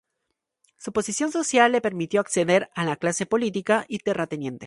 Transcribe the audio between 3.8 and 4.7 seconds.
y terrateniente.